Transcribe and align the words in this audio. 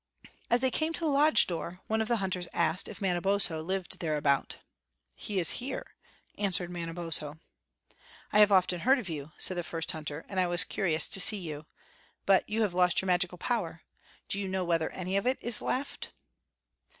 As 0.49 0.61
they 0.61 0.71
came 0.71 0.93
to 0.93 1.01
the 1.01 1.05
lodge 1.11 1.45
door, 1.45 1.81
one 1.85 2.01
of 2.01 2.07
the 2.07 2.15
hunters 2.17 2.47
asked 2.55 2.87
if 2.87 3.01
Manabozho 3.01 3.61
lived 3.61 3.99
thereabout. 3.99 4.57
"He 5.13 5.37
is 5.39 5.51
here," 5.61 5.93
answered 6.39 6.71
Manabozho. 6.71 7.37
"I 8.33 8.39
have 8.39 8.51
often 8.51 8.79
heard 8.79 8.97
of 8.97 9.09
you," 9.09 9.31
said 9.37 9.57
the 9.57 9.63
first 9.63 9.91
hunter, 9.91 10.25
"and 10.27 10.39
I 10.39 10.47
was 10.47 10.63
curions 10.63 11.07
to 11.09 11.21
see 11.21 11.37
you. 11.37 11.67
But 12.25 12.49
you 12.49 12.63
have 12.63 12.73
lost 12.73 12.99
your 12.99 13.05
magical 13.05 13.37
power. 13.37 13.83
Do 14.27 14.39
you 14.39 14.47
know 14.47 14.63
whether 14.63 14.89
any 14.89 15.17
of 15.17 15.27
it 15.27 15.37
is 15.39 15.61
left?" 15.61 16.09